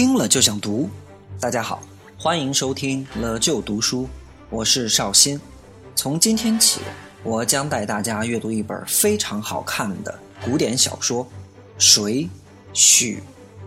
[0.00, 0.88] 听了就想读。
[1.38, 1.82] 大家好，
[2.18, 4.08] 欢迎收听了就读书，
[4.48, 5.38] 我是绍兴。
[5.94, 6.80] 从今天起，
[7.22, 11.22] 我将带大家阅读一本非常好看的古典小说
[11.76, 12.26] 《水
[12.72, 13.18] 浒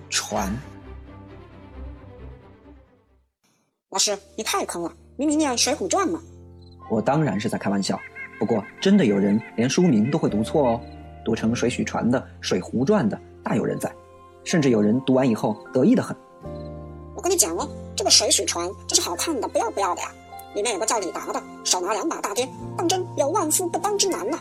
[0.09, 0.52] 传》。
[3.91, 4.91] 老师，你太坑了！
[5.15, 6.20] 明明念《水浒传》嘛。
[6.89, 8.00] 我当然是在开玩笑，
[8.39, 10.81] 不过真的有人连书名都会读错哦，
[11.23, 13.93] 读成《水浒传》的《水浒传》的大有人在，
[14.44, 16.18] 甚至有人读完以后得意的很。
[17.23, 20.12] 我跟你讲哦，这个《水浒传》这是好看的不要不要的呀，
[20.55, 24.38] 里面有个叫李达的，手拿两把大鞭，当真有万夫不当之难呐。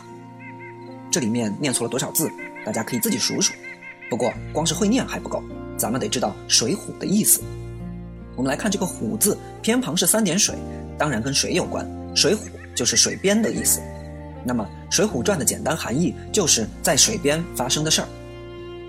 [1.09, 2.29] 这里面念错了多少字，
[2.65, 3.53] 大家可以自己数数。
[4.09, 5.41] 不过光是会念还不够，
[5.77, 7.41] 咱们得知道水浒的意思。
[8.35, 10.53] 我们来看这个“虎”字，偏旁是三点水，
[10.97, 11.89] 当然跟水有关。
[12.13, 12.39] 水浒
[12.75, 13.79] 就是水边的意思。
[14.43, 18.07] 那么《水浒传》的简单含义就是在水边发生的事儿。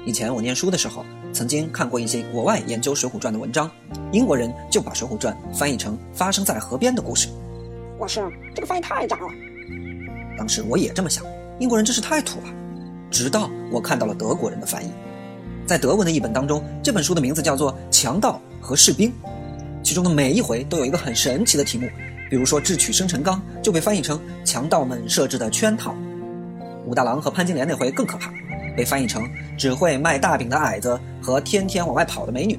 [0.04, 3.68] 以前我念书的时候，曾经看过一些国外研究《水浒传》的文章，
[4.12, 7.28] 英国人就把《水浒传》翻译成发生在河边的故事。
[7.98, 8.22] 老师，
[8.54, 9.26] 这个翻译太渣了。
[10.38, 11.24] 当时我也这么想，
[11.58, 12.46] 英国人真是太土了。
[13.10, 14.92] 直到我看到了德国人的翻译，
[15.66, 19.10] 在德文的译本当中，这本书的名字叫做《强盗和士兵》。
[19.82, 21.88] 其中的每一回都有一个很神奇的题目，
[22.30, 25.94] 比如说智取生辰纲就被翻译成强盗们设置的圈套，
[26.86, 28.32] 武大郎和潘金莲那回更可怕，
[28.76, 32.58] 被翻译成只会卖大饼的矮子和天天往外跑的美女。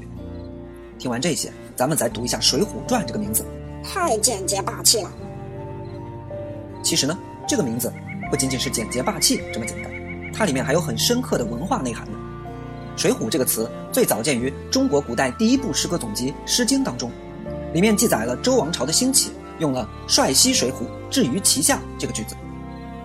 [0.97, 3.45] 听完这些，咱们再读一下《水浒传》这个名字，
[3.83, 5.11] 太简洁霸气了。
[6.81, 7.91] 其实呢，这个名字
[8.29, 9.91] 不仅仅是简洁霸气这么简单，
[10.33, 12.17] 它里面还有很深刻的文化内涵呢。
[12.95, 17.11] 水浒这个词最早见于中国古代第一部诗歌总集《诗经》当中，
[17.73, 22.37] 里面记载了周王朝的兴起，用了“率西水浒，至于其下”这个句子，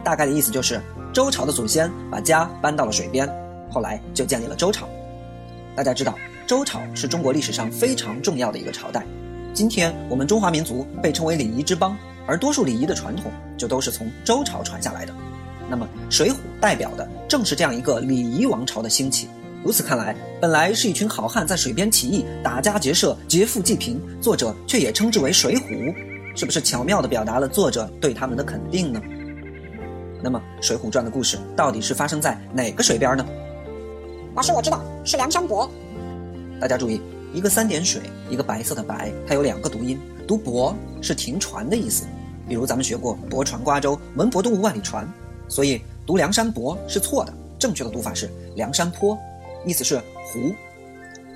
[0.05, 0.81] 大概的意思就是
[1.13, 3.29] 周朝的祖先把家搬到了水边，
[3.69, 4.89] 后来就建立了周朝。
[5.75, 6.15] 大家知道，
[6.47, 9.05] 周朝是中国历史上非常重要的一个朝代。
[9.53, 15.13] 今天我们中华民族被称为礼仪之邦，而多数礼仪的传统就都是从周朝传下来的。
[15.69, 19.29] 那么，水浒代表的正是这样一个礼仪王朝的兴起。
[19.65, 25.93] 如此看来，本来是一群好汉在水边起义、打家劫舍、劫富济贫，作者却也称之为水浒，
[26.37, 29.01] 是不是巧妙地表达了作者对他们的肯定呢？
[30.23, 33.27] 那么，《水浒传》的故事到底是发生在哪个水边呢？
[34.35, 35.71] 老师，我知道是梁山伯。
[36.61, 37.01] 大家注意，
[37.33, 39.99] 一个三点水，一个白色的白，它有两个读音，
[40.29, 42.05] 读“泊”是停船的意思，
[42.47, 45.09] 比如咱们学过“泊船瓜洲，门泊东吴万里船”，
[45.49, 49.19] 所以读梁山伯是错的，正确的读法是梁山坡。
[49.65, 50.55] 意思是湖，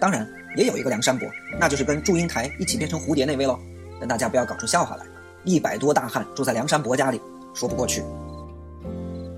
[0.00, 1.28] 当然也有一个梁山伯，
[1.58, 3.58] 那就是跟祝英台一起变成蝴蝶那位喽。
[3.98, 5.04] 但大家不要搞出笑话来，
[5.44, 7.20] 一百多大汉住在梁山伯家里，
[7.54, 8.02] 说不过去。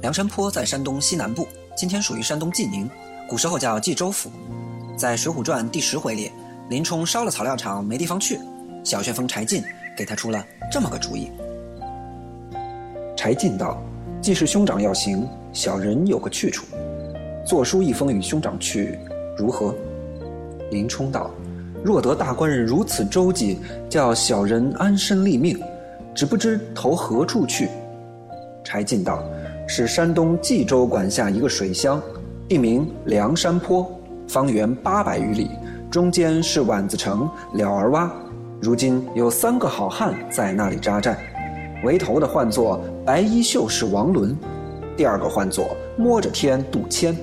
[0.06, 2.89] 梁山坡在山东西南部，今天属于山东济宁，
[3.28, 4.31] 古时候叫济州府。
[4.97, 6.31] 在《水浒传》第十回里，
[6.69, 8.39] 林冲烧了草料场没地方去，
[8.84, 9.65] 小旋风柴进
[9.97, 11.33] 给他出了这么个主意。
[13.16, 13.83] 柴进道
[14.22, 16.65] ：“既是兄长要行，小人有个去处。”
[17.45, 18.97] 作书一封与兄长去，
[19.37, 19.75] 如何？
[20.71, 21.33] 林冲道
[21.83, 23.59] ：“若得大官人如此周济，
[23.91, 25.61] 叫小人安身立命，
[26.15, 27.69] 只不知投何处去。”
[28.62, 29.22] 柴进道
[29.69, 32.00] ：“是山东济州管辖一个水乡，
[32.49, 33.84] 地名梁山坡，
[34.28, 35.50] 方圆八百余里，
[35.91, 38.09] 中间是宛子城、了儿洼。
[38.62, 41.19] 如今有三个好汉在那里扎寨，
[41.82, 44.37] 为头的唤作白衣秀士王伦，
[44.97, 47.15] 第二个唤作摸着天杜迁。”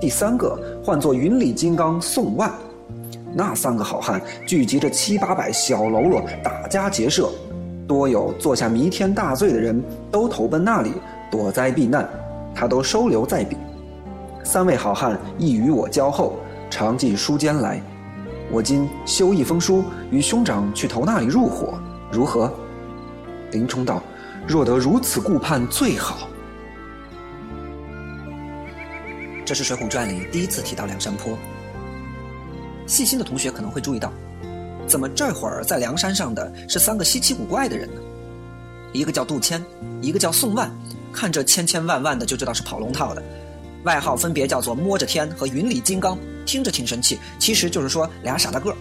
[0.00, 2.52] 第三个唤作云里金刚宋万，
[3.32, 7.30] 那三个好汉聚集着七八百小喽啰，打家劫舍，
[7.86, 10.92] 多有做下弥天大罪的人，都投奔那里
[11.30, 12.08] 躲灾避难，
[12.54, 13.56] 他都收留在彼。
[14.42, 16.38] 三位好汉亦与我交厚，
[16.70, 17.80] 常进书间来。
[18.50, 21.78] 我今修一封书，与兄长去投那里入伙，
[22.12, 22.52] 如何？
[23.52, 24.02] 林冲道
[24.46, 26.28] ：“若得如此顾盼，最好。”
[29.46, 31.36] 这是《水浒传》里第一次提到梁山坡。
[32.86, 34.12] 细心的同学可能会注意到，
[34.86, 38.00] 怎么这会儿在梁山上的是三个稀奇古怪的人呢？
[38.94, 39.62] 一个叫杜迁，
[40.00, 40.70] 一个叫宋万，
[41.12, 43.20] 看这千千万万的就知道是跑龙套的，
[43.82, 48.72] 外号分别叫做摸着天和云里金刚，听着挺神气，其实就是说俩傻大个。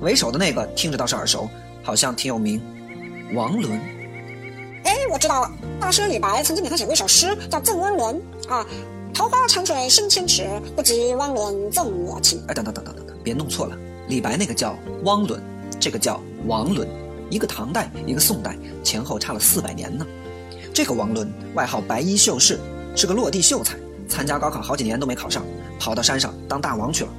[0.00, 1.48] 为首的那个听着倒是耳熟，
[1.84, 2.60] 好像挺有名，
[3.32, 3.80] 王伦。
[4.82, 8.20] 哎，我知道了，大师李白曾经给他写过一首诗，叫《赠汪伦》
[8.52, 8.66] 啊。
[9.14, 12.42] 桃花潭水深千尺，不及汪伦赠我情。
[12.48, 13.76] 哎，等等等等等等，别弄错了。
[14.08, 15.40] 李白那个叫汪伦，
[15.78, 16.88] 这个叫王伦，
[17.30, 20.06] 一个唐代，一个宋代，前后差了四百年呢。
[20.72, 22.58] 这个王伦外号白衣秀士，
[22.94, 23.76] 是个落地秀才，
[24.08, 25.44] 参加高考好几年都没考上，
[25.78, 27.10] 跑到山上当大王去了。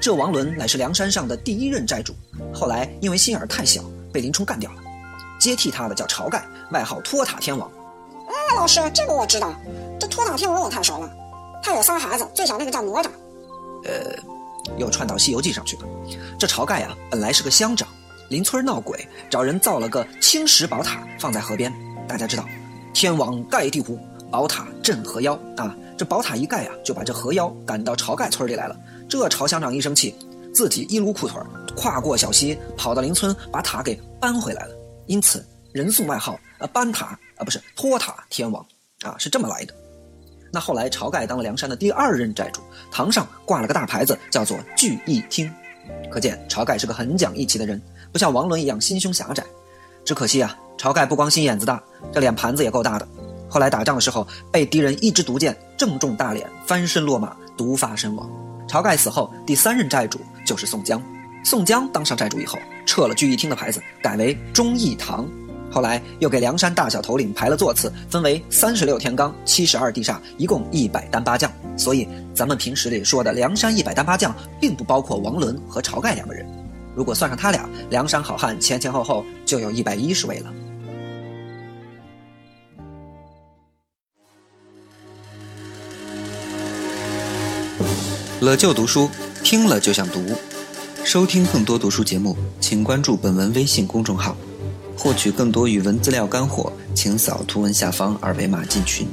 [0.00, 2.14] 这王伦乃是梁山上的第一任寨主，
[2.54, 3.82] 后来因为心眼太小，
[4.12, 4.76] 被林冲干掉了。
[5.38, 7.70] 接替他的叫晁盖，外号托塔天王。
[8.28, 9.54] 哎，老师，这个我知道。
[10.00, 11.10] 这托塔天王我太熟了，
[11.62, 13.08] 他有仨孩子，最小那个叫哪吒。
[13.84, 14.16] 呃，
[14.78, 15.82] 又串到《西游记》上去了。
[16.38, 17.88] 这晁盖啊，本来是个乡长，
[18.28, 21.72] 邻村闹鬼，找人造了个青石宝塔放在河边。
[22.06, 22.44] 大家知道，
[22.92, 23.98] 天王盖地虎，
[24.30, 25.74] 宝塔镇河妖啊。
[25.96, 28.78] 这宝塔一盖啊，就把这河妖赶到晁盖村里来了。
[29.08, 30.14] 这晁乡长一生气，
[30.54, 31.40] 自己一撸裤腿，
[31.74, 34.74] 跨过小溪，跑到邻村，把塔给搬回来了。
[35.06, 38.64] 因此，人送外号呃“搬塔”啊，不是托塔天王
[39.02, 39.74] 啊，是这么来的。
[40.52, 42.60] 那后来，晁盖当了梁山的第二任寨主，
[42.92, 45.50] 堂上挂了个大牌子，叫做“聚义厅”，
[46.12, 47.80] 可见晁盖是个很讲义气的人，
[48.18, 49.44] 像王伦一样心胸狭窄。
[50.04, 51.82] 只可惜啊，晁盖不光心眼子大，
[52.12, 53.06] 这脸盘子也够大的。
[53.48, 58.28] 后来打仗的时候，被敌人一支毒箭正中大脸，翻身落马，毒发身亡。
[58.68, 61.02] 晁盖死后，第三任寨主就是宋江。
[61.44, 65.26] 宋江当上寨主以后，撤了聚义厅的牌子，改为忠义堂。
[65.70, 71.50] 后来又给梁山大小头领排了座次，分为三十六天罡、七十二地煞，一共一百单八将。
[71.76, 76.46] 所以咱们平时里说的梁山一百单八将，并不包括王伦和晁盖两个人。
[76.98, 80.52] 如果算上他俩，梁山好汉前前后后就有一百一十位了。
[88.40, 89.08] 了就读书，
[89.44, 90.34] 听了就想读。
[91.04, 94.36] 收听更多读书节目，请关注本文微信公众号。
[94.96, 99.06] 获取更多语文资料干货，请扫图文下方二维码进群。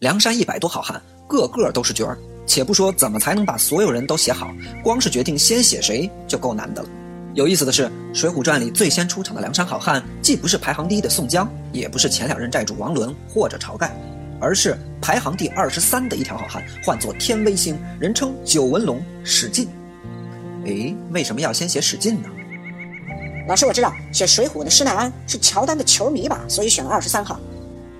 [0.00, 2.18] 梁山一百多好汉，个个都是角儿。
[2.46, 4.52] 且不说怎么才能把所有人都写好，
[4.82, 6.88] 光是决定先写谁就够难的了。
[7.34, 13.90] 有意思的是，《水浒传》里最先出场的梁山好汉，既不是排行第一的宋江，也不是前两任寨主王伦或者晁盖，
[14.38, 19.66] 而是排行第二十三的一条好汉，唤作天威星，人称九纹龙史进。
[20.66, 22.28] 诶，为什么要先写史进呢？
[23.48, 27.40] 老师，我知道写《水浒》的施耐庵是乔丹的球迷吧，所以选了二十三号。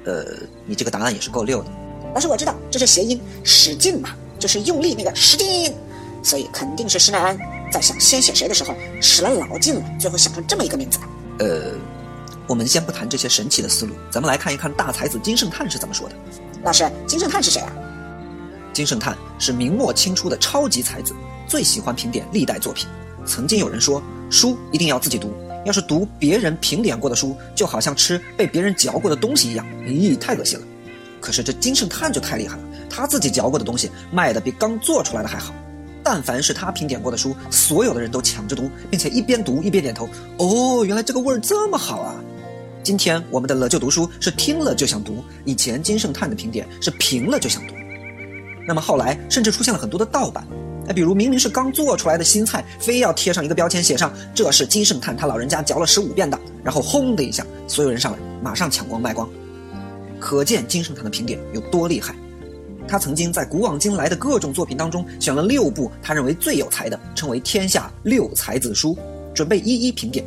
[0.05, 0.25] 呃，
[0.67, 1.71] 你这个答案也是够溜的。
[2.15, 4.11] 老师，我知道这是谐音，史进嘛，
[4.43, 5.73] 就是用力那个使劲，
[6.21, 7.39] 所以肯定是施耐庵
[7.71, 11.47] 在想先写谁的时候使了老劲了，最后想成这么一个名字的。
[11.47, 11.71] 呃，
[12.49, 16.17] 我们先不谈这些神奇的思路，咱们来看一看大才子金圣叹是怎么说的。
[16.65, 17.73] 老师，金圣叹是谁啊？
[18.73, 21.15] 金圣叹是明末清初的超级才子，
[21.47, 22.89] 最喜欢评点历代作品。
[23.25, 25.33] 曾经有人说，书一定要自己读，
[25.65, 30.67] 要是读别人评点过的书，就好像吃被别人嚼过的东西一样，咦，太恶心了。
[31.21, 32.63] 可是这金圣叹就太厉害了，
[32.95, 35.55] 他自己嚼过的东西卖的比刚做出来的还好。
[36.05, 40.09] 但凡是他评点过的书，所有的人都抢着读，并且一边读一边点头。
[40.37, 42.15] 哦，原来这个味儿这么好啊！
[42.83, 47.75] 今天我们的了就读书是听了就想读，以前金圣叹的评点是评了就想读。
[48.67, 50.45] 那么后来甚至出现了很多的盗版。
[50.89, 59.29] 哎，比如明明是刚做出来的新菜，非要贴上一个标签，写上这是金圣叹他老人家嚼了十五遍的，然后轰的一下，所有人上来马上抢光卖光，
[60.19, 62.13] 可见金圣叹的评点有多厉害。
[62.87, 68.97] 他曾经在古往今来的各种作品当中选了六部他认为最有才的，称为天下六才子书，
[69.35, 70.25] 准备一一评点。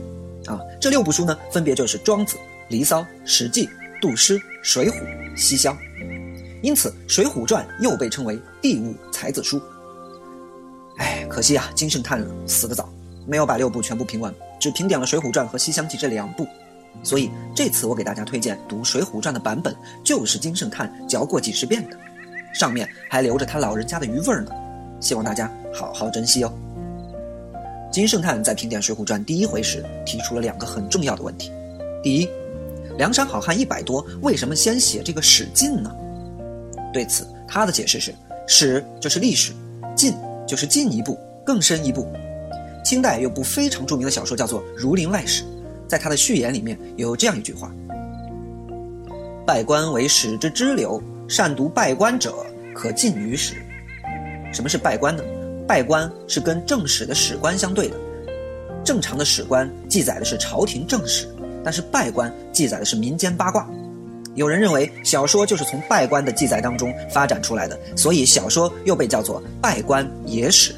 [0.47, 2.37] 啊，这六部书呢，分别就是《庄子》
[2.69, 3.65] 《离骚》《史记》
[4.01, 4.91] 《杜诗》《水浒》
[5.37, 5.75] 《西厢》，
[6.61, 9.59] 因此《水浒传》又被称为第五才子书。
[10.97, 12.87] 哎，可惜啊，金圣叹死得早，
[13.25, 16.47] 没有把六部全部评完，只评点了《水浒传》和《西厢记》这两部。
[17.03, 21.97] 所以这次我给大家推荐读《水浒传》的版本，就是金圣叹嚼过几十遍的，
[22.55, 24.47] 上面还留着他老人家的余味呢。
[24.99, 26.51] 希望大家好好珍惜哦。
[27.91, 31.51] 金圣叹在评点《水浒传》第一回时，提出了两个很重要的问题：
[32.01, 32.29] 第一，
[32.97, 35.93] 梁山好汉一百多，为什么先写这个史进呢？
[36.91, 38.15] 对此，他的解释是：
[38.47, 39.53] 史就是历史，
[39.95, 40.15] 进。
[40.47, 42.07] 就是进一步，更深一步。
[42.83, 45.41] 清代有部非常著名的小说叫做《儒林外史》，
[45.87, 47.73] 在他的序言里面有这样一句话
[49.43, 52.35] ：“拜官为史之支流，善读拜官者，
[52.73, 53.55] 可进于史。”
[54.53, 55.23] 什么是拜官呢？
[55.67, 57.97] 拜官是跟正史的史官相对的。
[58.83, 61.27] 正常的史官记载的是朝廷正史，
[61.63, 63.67] 但是拜官记载的是民间八卦。
[64.35, 70.73] 有人认为小说就是从拜官的记载当中发展出来的，所以小说又被叫做拜官野史。《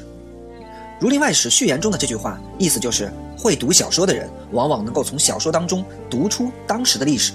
[0.98, 7.32] 儒林外史》序言中的这句话，意思就是会读小说的人往往能够从小说当中读出当时的历史，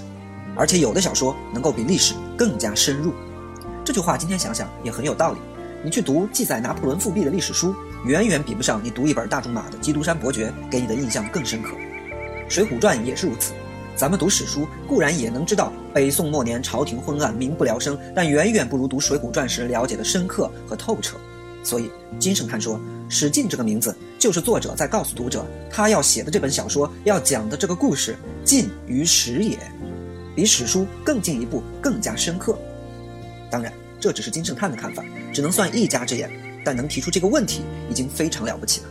[0.56, 3.12] 而且有的小说能够比历史更加深入。
[3.84, 5.38] 这句话今天想想也很有道理。
[5.84, 7.74] 你去读记载拿破仑复辟的历史书，
[8.06, 11.74] 远远比不上你读一本大仲马的《基督山伯爵》给你的印象更深刻。
[12.48, 13.52] 《水浒传》也是如此。
[13.94, 21.16] 咱们读史书固然也能知道北宋末年朝廷昏暗，民不聊生，但远远不如读《水浒传》时了解的深刻和透彻。
[21.62, 29.58] 所以金圣叹说，史进这个名字就是作者在告诉读者，他要写的这本小说要讲的这个故事近于史也，
[30.34, 32.58] 比史书更进一步，更加深刻。
[33.50, 36.30] 当然，这只是金圣叹的看法，只能算一家之言，
[36.64, 38.88] 但能提出这个问题已经非常了不起了。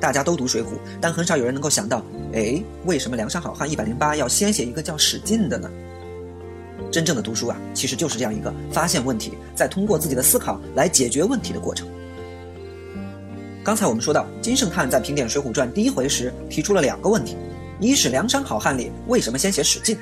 [0.00, 0.66] 大家都读《水浒》，
[1.00, 5.70] 但很少有人能够想到，哎，为什么梁山好汉一百零八要先写一个叫史进的呢？
[6.90, 11.86] 真正的读书啊，其实就是这样一个发现问题，再通过自己的思考来解决问题的过程。
[13.62, 17.36] 刚才我们说到，金圣叹在评点《水浒传》第一回时提出了两个问题：
[17.78, 19.98] 一是梁山好汉里为什么先写史进？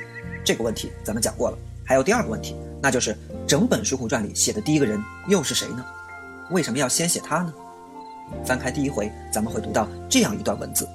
[0.48, 1.58] 这个问题咱们讲过了。
[1.84, 3.14] 还有第二个问题，那就是
[3.46, 5.84] 整本《水浒传》里写的第一个人又是谁呢？
[6.48, 7.52] 为什么要先写他呢？
[8.46, 10.88] 翻开第一回，咱们会读到这样一段文字。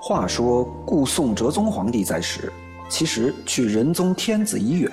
[0.00, 2.50] 话说，故宋哲宗皇帝在时，
[2.88, 4.90] 其实去仁宗天子已远。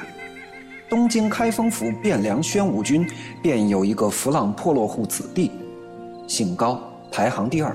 [0.89, 3.09] 东京开封府汴梁宣武军
[3.41, 5.51] 便有一个浮浪破落户子弟，
[6.27, 7.73] 姓高，排行第二。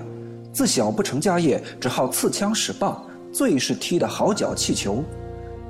[0.52, 5.02] 自小不成家业，只好刺枪使棒，最是踢得好脚气球。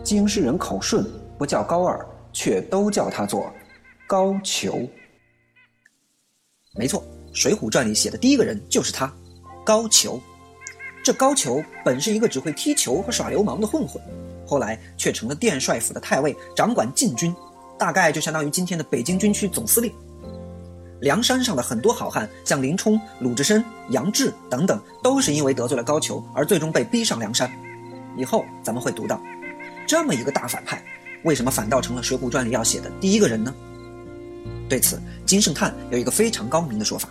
[0.02, 1.04] 京师人口顺，
[1.36, 3.52] 不叫高二，却都叫他做
[4.06, 4.88] 高俅。
[6.74, 9.12] 没错，《水浒传》里写的第一个人就是他，
[9.64, 10.20] 高俅。
[11.04, 14.02] 这高俅本是一个只会踢球和耍流氓的混混，
[14.46, 17.34] 后来却成了殿帅府的太尉，掌管禁军，
[17.78, 19.92] 大概就相当于今天的北京军区总司令。
[21.00, 27.50] 梁山上的很多好汉，像林冲、鲁智深、杨志等等，都是因为得罪了高俅而最终被逼上梁山。
[28.17, 29.21] 以后咱们会读到，
[29.87, 30.83] 这么一个大反派，
[31.25, 33.55] 为什么反倒成了《水浒传》里要写的第一个人呢？
[34.69, 37.09] 对此，金圣叹有一个非常高明的说法。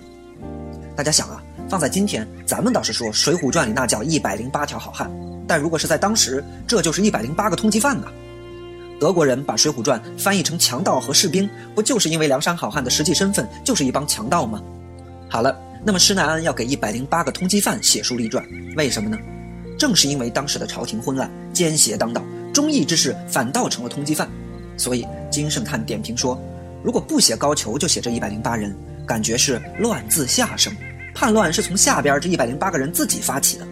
[0.96, 1.44] 大家想啊。
[1.70, 5.12] 放在今天，咱们倒是说《水浒传》里那叫一百零八条好汉，
[5.46, 8.08] 但如果是在当时，这就是一百零八个通缉犯呢。
[9.00, 14.62] 德国人把《水浒传》翻译成强盗和士兵，不就是因为梁山好汉的实际身份就是一帮强盗吗？
[15.30, 18.44] 好了，那么施耐庵要给一百零八个通缉犯写书立传，
[18.76, 19.18] 为什么呢？
[19.78, 24.28] 正是因为当时的朝廷昏暗，奸邪当道，忠义之士反倒成了通缉犯，
[24.78, 26.42] 所以金圣叹点评说，
[26.84, 28.76] 如果不写高俅，就写这一百零八人，
[29.06, 30.74] 感觉是乱自下生。
[31.14, 33.68] 叛乱是从下边这一百零八个人自己发起的，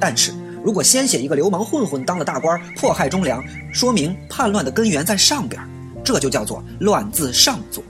[0.00, 5.60] 但是如果先写一个流氓混混当了大官，迫害忠良，说明叛乱的根源在上边，
[6.04, 7.82] 这就叫做乱字上作。《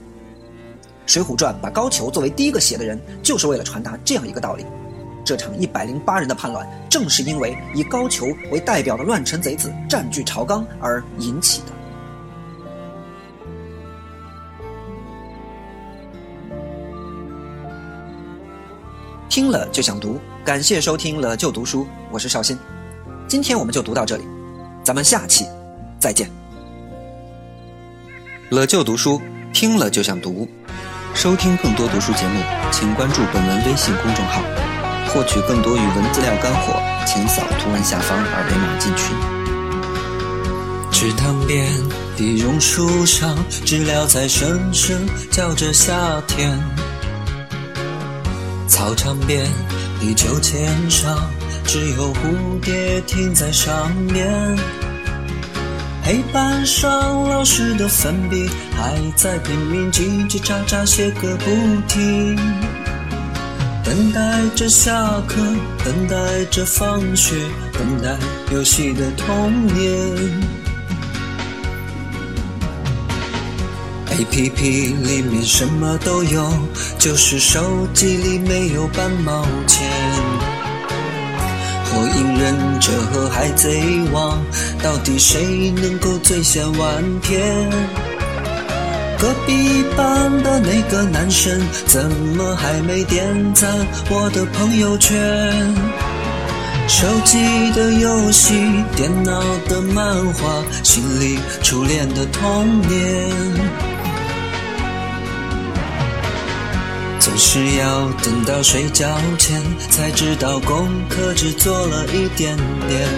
[1.05, 4.65] 水浒传》把高俅作为第一个写的人，就是为了传达这样一个道理：
[5.25, 11.80] 这场一百零八人的叛乱，正是因为以高俅为代表的乱臣贼子占据朝纲而引起的。
[19.41, 22.55] 听了就想读，感谢收听了就读书，我是绍兴，
[23.27, 24.23] 今天我们就读到这里，
[24.83, 25.47] 咱们下期
[25.99, 26.29] 再见。
[28.51, 29.19] 了就读书，
[29.51, 30.47] 听了就想读，
[31.15, 32.39] 收听更多读书节目，
[32.71, 34.43] 请关注本文微信公众号，
[35.07, 39.17] 获取更多语文资料干货，请扫图文下方二维码进群。
[40.91, 41.67] 池塘边
[42.15, 44.95] 的榕树上，知了在声声
[45.31, 46.55] 叫着夏天。
[48.81, 49.45] 操场边
[49.99, 51.15] 的秋千上，
[51.67, 54.57] 只有蝴蝶停在上面。
[56.03, 56.89] 黑板上
[57.29, 61.45] 老师的粉笔还在拼命叽叽喳喳写个不
[61.87, 62.35] 停。
[63.83, 64.91] 等待着下
[65.27, 65.35] 课，
[65.85, 67.35] 等待着放学，
[67.73, 68.17] 等待
[68.51, 70.60] 游戏的童年。
[74.11, 76.51] A P P 里面什么都有，
[76.99, 79.89] 就是手机里没有半毛钱。
[81.85, 84.37] 火影忍者和海贼王，
[84.83, 87.41] 到底谁能够最先完片？
[89.17, 93.69] 隔壁班的那个男生，怎么还没点赞
[94.09, 95.17] 我的朋友圈？
[96.87, 97.37] 手机
[97.71, 98.55] 的游戏，
[98.95, 104.00] 电脑的漫画，心里初恋的童年。
[107.41, 109.07] 总是要等到睡觉
[109.39, 112.55] 前才知道功课只做了一点
[112.87, 113.09] 点，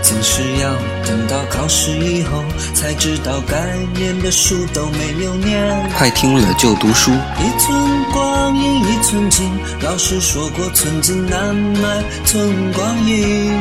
[0.00, 0.70] 总是要
[1.04, 5.90] 等到考试以后才知道该念的书都没有念。
[5.98, 7.10] 快听了就读书。
[7.10, 9.50] 一寸光阴一寸金，
[9.82, 13.52] 老师说过寸金难买寸光阴。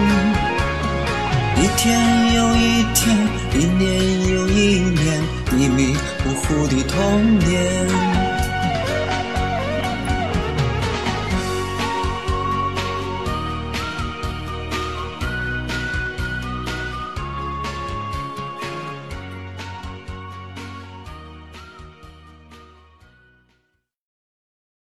[1.57, 3.17] 一天又一天，
[3.51, 8.24] 一年又一年，迷迷糊糊的童年。